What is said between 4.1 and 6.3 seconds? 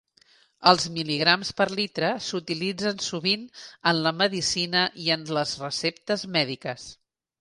medicina i en les receptes